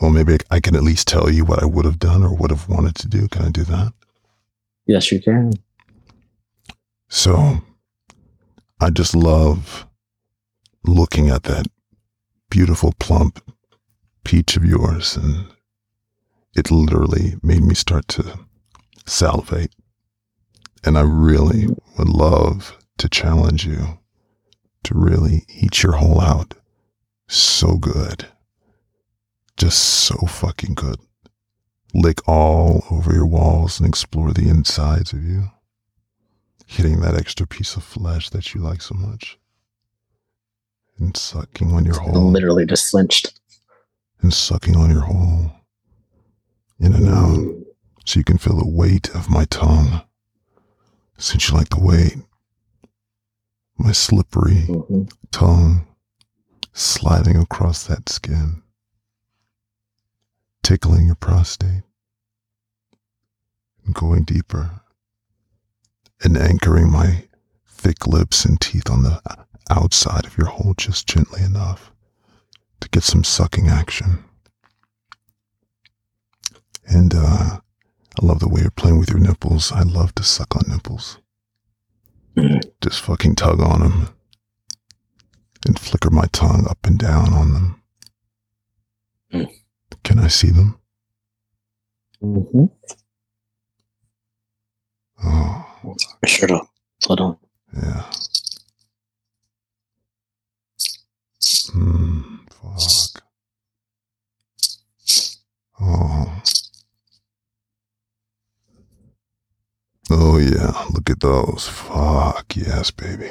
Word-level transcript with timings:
Well, 0.00 0.12
maybe 0.12 0.38
I 0.50 0.60
can 0.60 0.76
at 0.76 0.84
least 0.84 1.08
tell 1.08 1.28
you 1.28 1.44
what 1.44 1.60
I 1.60 1.66
would 1.66 1.84
have 1.84 1.98
done 1.98 2.22
or 2.22 2.32
would 2.34 2.50
have 2.50 2.68
wanted 2.68 2.94
to 2.96 3.08
do. 3.08 3.26
Can 3.28 3.46
I 3.46 3.50
do 3.50 3.64
that? 3.64 3.92
Yes, 4.86 5.10
you 5.10 5.20
can. 5.20 5.52
So 7.08 7.62
I 8.80 8.90
just 8.90 9.16
love 9.16 9.86
looking 10.84 11.30
at 11.30 11.42
that 11.44 11.66
beautiful, 12.48 12.94
plump 13.00 13.42
peach 14.24 14.56
of 14.56 14.64
yours. 14.64 15.16
And 15.16 15.46
it 16.54 16.70
literally 16.70 17.34
made 17.42 17.62
me 17.64 17.74
start 17.74 18.06
to 18.08 18.38
salivate. 19.04 19.74
And 20.84 20.96
I 20.96 21.02
really 21.02 21.66
would 21.98 22.08
love 22.08 22.78
to 22.98 23.08
challenge 23.08 23.66
you 23.66 23.98
to 24.84 24.94
really 24.94 25.44
eat 25.48 25.82
your 25.82 25.94
hole 25.94 26.20
out. 26.20 26.54
So 27.26 27.78
good. 27.78 28.26
Just 29.68 29.84
so 29.84 30.16
fucking 30.26 30.72
good. 30.72 30.98
Lick 31.92 32.26
all 32.26 32.86
over 32.90 33.12
your 33.12 33.26
walls 33.26 33.78
and 33.78 33.86
explore 33.86 34.32
the 34.32 34.48
insides 34.48 35.12
of 35.12 35.22
you. 35.22 35.50
Hitting 36.64 37.00
that 37.00 37.14
extra 37.14 37.46
piece 37.46 37.76
of 37.76 37.84
flesh 37.84 38.30
that 38.30 38.54
you 38.54 38.62
like 38.62 38.80
so 38.80 38.94
much. 38.94 39.38
And 40.98 41.14
sucking 41.14 41.70
on 41.70 41.84
your 41.84 42.00
hole. 42.00 42.30
Literally 42.30 42.64
just 42.64 42.88
flinched. 42.90 43.38
And 44.22 44.32
sucking 44.32 44.74
on 44.74 44.88
your 44.88 45.02
hole. 45.02 45.52
In 46.80 46.94
and 46.94 47.08
out. 47.10 47.54
So 48.06 48.20
you 48.20 48.24
can 48.24 48.38
feel 48.38 48.56
the 48.56 48.66
weight 48.66 49.10
of 49.14 49.28
my 49.28 49.44
tongue. 49.44 50.00
Since 51.18 51.50
you 51.50 51.54
like 51.54 51.68
the 51.68 51.80
weight. 51.80 52.16
My 53.76 53.92
slippery 53.92 54.64
Mm-hmm. 54.66 55.02
tongue 55.30 55.86
sliding 56.72 57.36
across 57.36 57.86
that 57.86 58.08
skin, 58.08 58.62
tickling 60.68 61.06
your 61.06 61.14
prostate, 61.14 61.82
and 63.86 63.94
going 63.94 64.22
deeper, 64.22 64.82
and 66.22 66.36
anchoring 66.36 66.92
my 66.92 67.24
thick 67.66 68.06
lips 68.06 68.44
and 68.44 68.60
teeth 68.60 68.90
on 68.90 69.02
the 69.02 69.18
outside 69.70 70.26
of 70.26 70.36
your 70.36 70.48
hole 70.48 70.74
just 70.76 71.08
gently 71.08 71.42
enough 71.42 71.90
to 72.80 72.88
get 72.90 73.02
some 73.02 73.24
sucking 73.24 73.68
action. 73.68 74.22
And 76.86 77.14
uh, 77.14 77.60
I 78.20 78.26
love 78.26 78.40
the 78.40 78.48
way 78.48 78.60
you're 78.60 78.70
playing 78.70 78.98
with 78.98 79.08
your 79.08 79.20
nipples. 79.20 79.72
I 79.72 79.84
love 79.84 80.14
to 80.16 80.22
suck 80.22 80.54
on 80.54 80.64
nipples. 80.68 81.16
Just 82.82 83.00
fucking 83.00 83.36
tug 83.36 83.62
on 83.62 83.80
them 83.80 84.08
and 85.64 85.78
flicker 85.78 86.10
my 86.10 86.26
tongue 86.30 86.66
up 86.68 86.80
and 86.84 86.98
down 86.98 87.32
on 87.32 87.54
them. 87.54 87.82
Can 90.08 90.20
I 90.20 90.28
see 90.28 90.48
them? 90.48 90.78
Mm-hmm. 92.22 92.64
Oh, 95.22 95.94
Shirt 96.24 96.50
up. 96.50 96.66
Hold 97.04 97.20
on. 97.20 97.36
yeah. 97.76 98.04
Hmm, 101.70 102.36
fuck. 102.50 103.22
Oh. 105.78 106.42
Oh, 110.10 110.38
yeah. 110.38 110.86
Look 110.94 111.10
at 111.10 111.20
those. 111.20 111.68
Fuck, 111.68 112.56
yes, 112.56 112.90
baby. 112.92 113.28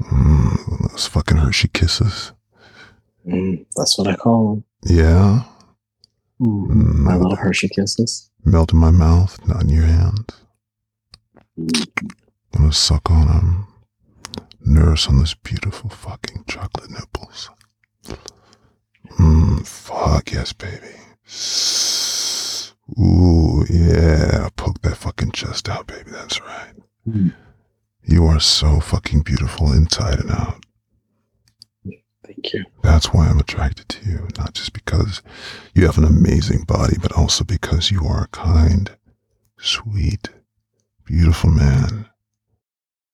Mm, 0.00 0.88
those 0.92 1.06
fucking 1.08 1.36
Hershey 1.36 1.68
kisses. 1.68 2.32
Mm, 3.26 3.66
that's 3.76 3.98
what 3.98 4.06
I 4.08 4.16
call 4.16 4.54
them. 4.54 4.64
Yeah. 4.84 5.44
Mm, 6.40 6.66
Mm, 6.68 6.94
my 6.98 7.16
little 7.16 7.36
Hershey 7.36 7.68
kisses. 7.68 8.30
melt 8.44 8.72
in 8.72 8.78
my 8.78 8.90
mouth, 8.90 9.38
not 9.46 9.62
in 9.62 9.68
your 9.70 9.84
hand. 9.84 10.32
Mm. 11.58 11.86
I'm 12.54 12.60
gonna 12.62 12.72
suck 12.72 13.10
on 13.10 13.26
them, 13.28 13.66
nurse 14.60 15.08
on 15.08 15.18
those 15.18 15.34
beautiful 15.34 15.90
fucking 15.90 16.44
chocolate 16.46 16.90
nipples. 16.90 17.50
Mmm, 19.18 19.66
fuck 19.66 20.32
yes, 20.32 20.52
baby. 20.52 20.94
Ooh, 23.00 23.64
yeah, 23.70 24.48
poke 24.56 24.82
that 24.82 24.96
fucking 24.96 25.32
chest 25.32 25.68
out, 25.68 25.86
baby. 25.86 26.10
That's 26.10 26.40
right. 26.40 26.74
Mm. 27.08 27.32
You 28.04 28.26
are 28.26 28.40
so 28.40 28.80
fucking 28.80 29.22
beautiful 29.22 29.72
inside 29.72 30.20
and 30.20 30.30
out. 30.30 30.63
Thank 32.26 32.54
you. 32.54 32.64
That's 32.82 33.12
why 33.12 33.28
I'm 33.28 33.38
attracted 33.38 33.88
to 33.90 34.08
you, 34.08 34.28
not 34.38 34.54
just 34.54 34.72
because 34.72 35.22
you 35.74 35.84
have 35.86 35.98
an 35.98 36.04
amazing 36.04 36.64
body, 36.64 36.96
but 37.00 37.12
also 37.12 37.44
because 37.44 37.90
you 37.90 38.04
are 38.06 38.24
a 38.24 38.28
kind, 38.28 38.90
sweet, 39.58 40.30
beautiful 41.04 41.50
man. 41.50 42.06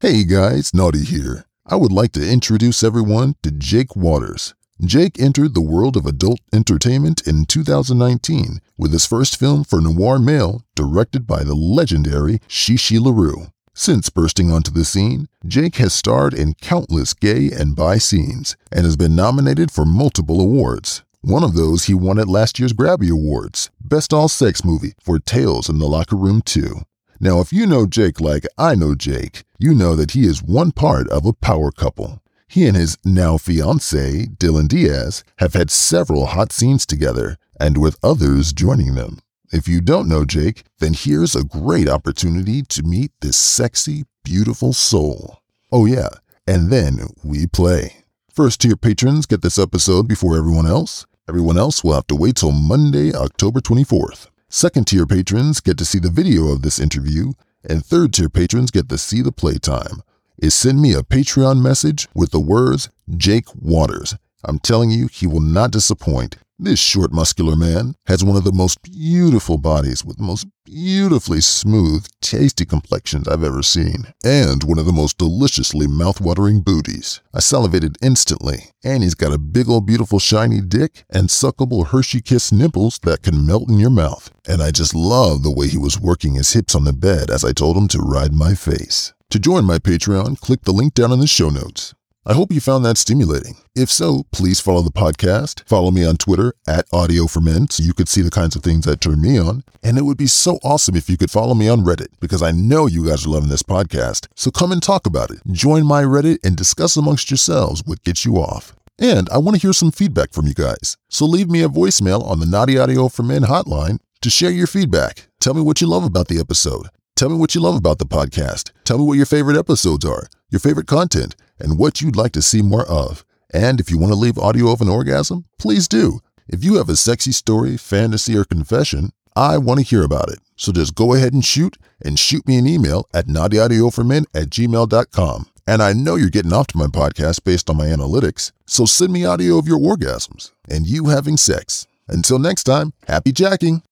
Hey 0.00 0.24
guys, 0.24 0.74
Naughty 0.74 1.04
here. 1.04 1.44
I 1.66 1.76
would 1.76 1.92
like 1.92 2.12
to 2.12 2.30
introduce 2.30 2.84
everyone 2.84 3.36
to 3.42 3.50
Jake 3.50 3.96
Waters. 3.96 4.54
Jake 4.84 5.20
entered 5.20 5.54
the 5.54 5.60
world 5.60 5.96
of 5.96 6.06
adult 6.06 6.40
entertainment 6.52 7.26
in 7.26 7.46
2019 7.46 8.60
with 8.76 8.92
his 8.92 9.06
first 9.06 9.38
film 9.38 9.64
for 9.64 9.80
Noir 9.80 10.18
Male, 10.18 10.62
directed 10.76 11.26
by 11.26 11.42
the 11.42 11.54
legendary 11.54 12.38
Chi 12.48 12.76
Chi 12.76 12.98
LaRue. 12.98 13.48
Since 13.80 14.10
bursting 14.10 14.50
onto 14.50 14.72
the 14.72 14.84
scene, 14.84 15.28
Jake 15.46 15.76
has 15.76 15.94
starred 15.94 16.34
in 16.34 16.54
countless 16.54 17.14
gay 17.14 17.52
and 17.52 17.76
bi 17.76 17.98
scenes 17.98 18.56
and 18.72 18.84
has 18.84 18.96
been 18.96 19.14
nominated 19.14 19.70
for 19.70 19.84
multiple 19.84 20.40
awards. 20.40 21.04
One 21.20 21.44
of 21.44 21.54
those 21.54 21.84
he 21.84 21.94
won 21.94 22.18
at 22.18 22.26
last 22.26 22.58
year's 22.58 22.72
Grabby 22.72 23.08
Awards, 23.08 23.70
Best 23.80 24.12
All 24.12 24.26
Sex 24.26 24.64
Movie 24.64 24.94
for 25.00 25.20
Tales 25.20 25.68
in 25.68 25.78
the 25.78 25.86
Locker 25.86 26.16
Room 26.16 26.42
2. 26.42 26.80
Now, 27.20 27.38
if 27.38 27.52
you 27.52 27.66
know 27.66 27.86
Jake 27.86 28.20
like 28.20 28.48
I 28.58 28.74
know 28.74 28.96
Jake, 28.96 29.44
you 29.60 29.76
know 29.76 29.94
that 29.94 30.10
he 30.10 30.26
is 30.26 30.42
one 30.42 30.72
part 30.72 31.08
of 31.10 31.24
a 31.24 31.32
power 31.32 31.70
couple. 31.70 32.20
He 32.48 32.66
and 32.66 32.76
his 32.76 32.98
now 33.04 33.38
fiance, 33.38 34.26
Dillon 34.26 34.66
Diaz, 34.66 35.22
have 35.38 35.52
had 35.52 35.70
several 35.70 36.26
hot 36.26 36.50
scenes 36.50 36.84
together, 36.84 37.36
and 37.60 37.78
with 37.78 37.96
others 38.02 38.52
joining 38.52 38.96
them. 38.96 39.20
If 39.50 39.66
you 39.66 39.80
don't 39.80 40.08
know 40.08 40.26
Jake, 40.26 40.64
then 40.78 40.92
here's 40.92 41.34
a 41.34 41.42
great 41.42 41.88
opportunity 41.88 42.62
to 42.64 42.82
meet 42.82 43.12
this 43.22 43.38
sexy, 43.38 44.04
beautiful 44.22 44.74
soul. 44.74 45.38
Oh, 45.72 45.86
yeah, 45.86 46.10
and 46.46 46.70
then 46.70 47.08
we 47.24 47.46
play. 47.46 48.04
First 48.30 48.60
tier 48.60 48.76
patrons 48.76 49.24
get 49.24 49.40
this 49.40 49.58
episode 49.58 50.06
before 50.06 50.36
everyone 50.36 50.66
else. 50.66 51.06
Everyone 51.26 51.56
else 51.56 51.82
will 51.82 51.94
have 51.94 52.06
to 52.08 52.14
wait 52.14 52.36
till 52.36 52.52
Monday, 52.52 53.14
October 53.14 53.60
24th. 53.60 54.28
Second 54.50 54.86
tier 54.86 55.06
patrons 55.06 55.60
get 55.60 55.78
to 55.78 55.84
see 55.86 55.98
the 55.98 56.10
video 56.10 56.48
of 56.48 56.60
this 56.60 56.78
interview, 56.78 57.32
and 57.64 57.84
third 57.84 58.12
tier 58.12 58.28
patrons 58.28 58.70
get 58.70 58.90
to 58.90 58.98
see 58.98 59.22
the 59.22 59.32
playtime. 59.32 60.02
Is 60.36 60.54
send 60.54 60.82
me 60.82 60.92
a 60.92 61.02
Patreon 61.02 61.62
message 61.62 62.06
with 62.14 62.32
the 62.32 62.40
words 62.40 62.90
Jake 63.16 63.46
Waters. 63.54 64.14
I'm 64.44 64.58
telling 64.58 64.90
you, 64.90 65.08
he 65.08 65.26
will 65.26 65.40
not 65.40 65.70
disappoint. 65.70 66.36
This 66.60 66.80
short, 66.80 67.12
muscular 67.12 67.54
man 67.54 67.94
has 68.06 68.24
one 68.24 68.36
of 68.36 68.42
the 68.42 68.50
most 68.50 68.82
beautiful 68.82 69.58
bodies 69.58 70.04
with 70.04 70.16
the 70.16 70.24
most 70.24 70.44
beautifully 70.64 71.40
smooth, 71.40 72.08
tasty 72.20 72.64
complexions 72.64 73.28
I've 73.28 73.44
ever 73.44 73.62
seen, 73.62 74.12
and 74.24 74.64
one 74.64 74.80
of 74.80 74.84
the 74.84 74.92
most 74.92 75.18
deliciously 75.18 75.86
mouth-watering 75.86 76.62
booties. 76.62 77.20
I 77.32 77.38
salivated 77.38 77.96
instantly, 78.02 78.72
and 78.82 79.04
he's 79.04 79.14
got 79.14 79.32
a 79.32 79.38
big 79.38 79.68
old 79.68 79.86
beautiful 79.86 80.18
shiny 80.18 80.60
dick 80.60 81.04
and 81.08 81.28
suckable 81.28 81.86
Hershey 81.86 82.20
Kiss 82.20 82.50
nipples 82.50 82.98
that 83.04 83.22
can 83.22 83.46
melt 83.46 83.68
in 83.68 83.78
your 83.78 83.88
mouth. 83.88 84.32
And 84.44 84.60
I 84.60 84.72
just 84.72 84.96
love 84.96 85.44
the 85.44 85.54
way 85.54 85.68
he 85.68 85.78
was 85.78 86.00
working 86.00 86.34
his 86.34 86.54
hips 86.54 86.74
on 86.74 86.82
the 86.82 86.92
bed 86.92 87.30
as 87.30 87.44
I 87.44 87.52
told 87.52 87.76
him 87.76 87.86
to 87.86 88.00
ride 88.00 88.32
my 88.32 88.54
face. 88.54 89.14
To 89.30 89.38
join 89.38 89.64
my 89.64 89.78
Patreon, 89.78 90.40
click 90.40 90.62
the 90.62 90.72
link 90.72 90.94
down 90.94 91.12
in 91.12 91.20
the 91.20 91.28
show 91.28 91.50
notes. 91.50 91.94
I 92.28 92.34
hope 92.34 92.52
you 92.52 92.60
found 92.60 92.84
that 92.84 92.98
stimulating. 92.98 93.56
If 93.74 93.90
so, 93.90 94.24
please 94.32 94.60
follow 94.60 94.82
the 94.82 94.90
podcast. 94.90 95.66
Follow 95.66 95.90
me 95.90 96.04
on 96.04 96.18
Twitter 96.18 96.52
at 96.66 96.84
Audio 96.92 97.26
for 97.26 97.40
Men 97.40 97.70
so 97.70 97.82
you 97.82 97.94
could 97.94 98.06
see 98.06 98.20
the 98.20 98.28
kinds 98.28 98.54
of 98.54 98.62
things 98.62 98.84
that 98.84 99.00
turn 99.00 99.22
me 99.22 99.38
on. 99.38 99.64
And 99.82 99.96
it 99.96 100.02
would 100.02 100.18
be 100.18 100.26
so 100.26 100.58
awesome 100.62 100.94
if 100.94 101.08
you 101.08 101.16
could 101.16 101.30
follow 101.30 101.54
me 101.54 101.70
on 101.70 101.86
Reddit 101.86 102.08
because 102.20 102.42
I 102.42 102.50
know 102.50 102.86
you 102.86 103.06
guys 103.06 103.24
are 103.24 103.30
loving 103.30 103.48
this 103.48 103.62
podcast. 103.62 104.26
So 104.34 104.50
come 104.50 104.72
and 104.72 104.82
talk 104.82 105.06
about 105.06 105.30
it. 105.30 105.38
Join 105.50 105.86
my 105.86 106.02
Reddit 106.02 106.44
and 106.44 106.54
discuss 106.54 106.98
amongst 106.98 107.30
yourselves 107.30 107.82
what 107.86 108.04
gets 108.04 108.26
you 108.26 108.36
off. 108.36 108.76
And 108.98 109.30
I 109.30 109.38
want 109.38 109.56
to 109.56 109.62
hear 109.62 109.72
some 109.72 109.90
feedback 109.90 110.34
from 110.34 110.46
you 110.46 110.52
guys. 110.52 110.98
So 111.08 111.24
leave 111.24 111.48
me 111.48 111.62
a 111.62 111.68
voicemail 111.70 112.22
on 112.22 112.40
the 112.40 112.46
Naughty 112.46 112.78
Audio 112.78 113.08
for 113.08 113.22
Men 113.22 113.44
hotline 113.44 114.00
to 114.20 114.28
share 114.28 114.50
your 114.50 114.66
feedback. 114.66 115.28
Tell 115.40 115.54
me 115.54 115.62
what 115.62 115.80
you 115.80 115.86
love 115.86 116.04
about 116.04 116.28
the 116.28 116.40
episode. 116.40 116.88
Tell 117.18 117.30
me 117.30 117.36
what 117.36 117.52
you 117.52 117.60
love 117.60 117.74
about 117.74 117.98
the 117.98 118.06
podcast. 118.06 118.70
Tell 118.84 118.98
me 118.98 119.04
what 119.04 119.16
your 119.16 119.26
favorite 119.26 119.58
episodes 119.58 120.04
are, 120.04 120.28
your 120.50 120.60
favorite 120.60 120.86
content, 120.86 121.34
and 121.58 121.76
what 121.76 122.00
you'd 122.00 122.14
like 122.14 122.30
to 122.30 122.40
see 122.40 122.62
more 122.62 122.88
of. 122.88 123.24
And 123.52 123.80
if 123.80 123.90
you 123.90 123.98
want 123.98 124.12
to 124.12 124.16
leave 124.16 124.38
audio 124.38 124.70
of 124.70 124.80
an 124.80 124.88
orgasm, 124.88 125.44
please 125.58 125.88
do. 125.88 126.20
If 126.46 126.62
you 126.62 126.76
have 126.76 126.88
a 126.88 126.94
sexy 126.94 127.32
story, 127.32 127.76
fantasy, 127.76 128.36
or 128.36 128.44
confession, 128.44 129.10
I 129.34 129.58
want 129.58 129.80
to 129.80 129.84
hear 129.84 130.04
about 130.04 130.28
it. 130.28 130.38
So 130.54 130.70
just 130.70 130.94
go 130.94 131.12
ahead 131.12 131.32
and 131.32 131.44
shoot 131.44 131.76
and 132.00 132.20
shoot 132.20 132.46
me 132.46 132.56
an 132.56 132.68
email 132.68 133.08
at 133.12 133.26
naughtyaudioformen 133.26 134.26
at 134.32 134.50
gmail.com. 134.50 135.46
And 135.66 135.82
I 135.82 135.94
know 135.94 136.14
you're 136.14 136.30
getting 136.30 136.52
off 136.52 136.68
to 136.68 136.78
my 136.78 136.86
podcast 136.86 137.42
based 137.42 137.68
on 137.68 137.78
my 137.78 137.86
analytics, 137.86 138.52
so 138.64 138.84
send 138.84 139.12
me 139.12 139.24
audio 139.24 139.58
of 139.58 139.66
your 139.66 139.80
orgasms 139.80 140.52
and 140.70 140.86
you 140.86 141.06
having 141.06 141.36
sex. 141.36 141.88
Until 142.06 142.38
next 142.38 142.62
time, 142.62 142.92
happy 143.08 143.32
jacking. 143.32 143.82